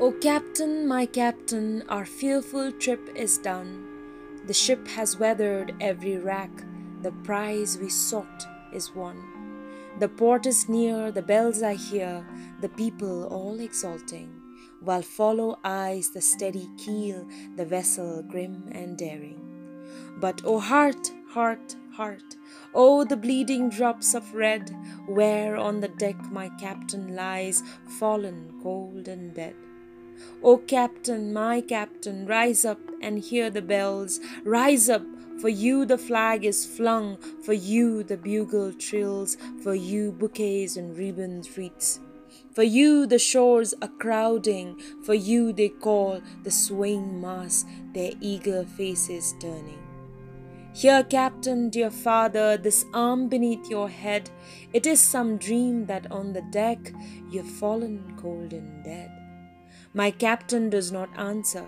O 0.00 0.12
Captain, 0.12 0.86
my 0.86 1.06
Captain, 1.06 1.82
our 1.88 2.06
fearful 2.06 2.70
trip 2.70 3.00
is 3.16 3.36
done. 3.36 3.84
The 4.46 4.54
ship 4.54 4.86
has 4.86 5.18
weathered 5.18 5.74
every 5.80 6.18
rack, 6.18 6.52
the 7.02 7.10
prize 7.10 7.76
we 7.78 7.88
sought 7.88 8.46
is 8.72 8.94
won. 8.94 9.20
The 9.98 10.08
port 10.08 10.46
is 10.46 10.68
near, 10.68 11.10
the 11.10 11.22
bells 11.22 11.64
I 11.64 11.74
hear, 11.74 12.24
the 12.60 12.68
people 12.68 13.24
all 13.24 13.58
exulting, 13.58 14.30
while 14.80 15.02
follow 15.02 15.58
eyes 15.64 16.10
the 16.10 16.20
steady 16.20 16.70
keel, 16.78 17.26
the 17.56 17.64
vessel 17.64 18.22
grim 18.22 18.68
and 18.70 18.96
daring. 18.96 19.40
But, 20.20 20.42
O 20.44 20.60
heart, 20.60 21.10
heart, 21.30 21.74
heart, 21.90 22.36
O 22.72 23.02
the 23.02 23.16
bleeding 23.16 23.68
drops 23.68 24.14
of 24.14 24.32
red, 24.32 24.70
where 25.08 25.56
on 25.56 25.80
the 25.80 25.88
deck 25.88 26.30
my 26.30 26.50
captain 26.50 27.16
lies, 27.16 27.64
fallen 27.98 28.60
cold 28.62 29.08
and 29.08 29.34
dead. 29.34 29.56
O 30.42 30.58
Captain, 30.58 31.32
my 31.32 31.60
Captain, 31.60 32.26
rise 32.26 32.64
up 32.64 32.80
and 33.00 33.18
hear 33.18 33.50
the 33.50 33.62
bells. 33.62 34.20
Rise 34.44 34.88
up, 34.88 35.02
for 35.40 35.48
you 35.48 35.84
the 35.84 35.98
flag 35.98 36.44
is 36.44 36.66
flung, 36.66 37.16
for 37.44 37.52
you 37.52 38.02
the 38.02 38.16
bugle 38.16 38.72
trills, 38.72 39.36
for 39.62 39.74
you 39.74 40.12
bouquets 40.12 40.76
and 40.76 40.96
ribbons 40.96 41.56
wreaths. 41.56 42.00
For 42.52 42.62
you 42.62 43.06
the 43.06 43.18
shores 43.18 43.72
are 43.80 43.88
crowding, 43.98 44.80
for 45.04 45.14
you 45.14 45.52
they 45.52 45.68
call 45.68 46.20
the 46.42 46.50
swaying 46.50 47.20
mass, 47.20 47.64
their 47.94 48.12
eager 48.20 48.64
faces 48.64 49.34
turning. 49.40 49.78
Here, 50.74 51.02
Captain, 51.02 51.70
dear 51.70 51.90
father, 51.90 52.56
this 52.56 52.84
arm 52.94 53.28
beneath 53.28 53.68
your 53.68 53.88
head, 53.88 54.30
it 54.72 54.86
is 54.86 55.00
some 55.00 55.36
dream 55.36 55.86
that 55.86 56.10
on 56.10 56.32
the 56.32 56.42
deck 56.42 56.92
you've 57.30 57.50
fallen 57.50 58.14
cold 58.16 58.52
and 58.52 58.84
dead. 58.84 59.17
My 59.94 60.10
captain 60.10 60.70
does 60.70 60.92
not 60.92 61.10
answer. 61.18 61.66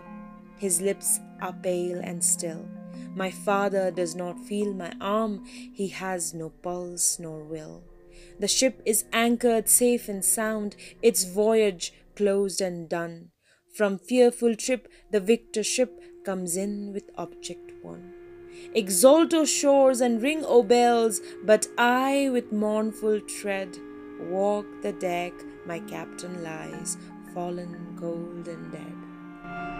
His 0.58 0.80
lips 0.80 1.20
are 1.40 1.52
pale 1.52 2.00
and 2.02 2.22
still. 2.22 2.68
My 3.14 3.30
father 3.30 3.90
does 3.90 4.14
not 4.14 4.38
feel 4.38 4.72
my 4.72 4.92
arm. 5.00 5.44
He 5.46 5.88
has 5.88 6.34
no 6.34 6.50
pulse 6.50 7.18
nor 7.18 7.42
will. 7.42 7.82
The 8.38 8.48
ship 8.48 8.82
is 8.84 9.04
anchored 9.12 9.68
safe 9.68 10.08
and 10.08 10.24
sound, 10.24 10.76
its 11.02 11.24
voyage 11.24 11.92
closed 12.14 12.60
and 12.60 12.88
done. 12.88 13.30
From 13.74 13.98
fearful 13.98 14.56
trip, 14.56 14.88
the 15.10 15.20
victor 15.20 15.62
ship 15.62 16.00
comes 16.24 16.56
in 16.56 16.92
with 16.92 17.10
object 17.16 17.72
won. 17.82 18.12
Exult, 18.74 19.32
O 19.32 19.44
shores, 19.44 20.00
and 20.00 20.22
ring, 20.22 20.44
O 20.44 20.62
bells, 20.62 21.20
but 21.44 21.66
I, 21.78 22.28
with 22.30 22.52
mournful 22.52 23.20
tread, 23.20 23.78
walk 24.20 24.66
the 24.82 24.92
deck 24.92 25.32
my 25.66 25.80
captain 25.80 26.42
lies 26.42 26.96
fallen 27.34 27.96
cold 27.98 28.48
and 28.48 28.72
dead. 28.72 29.79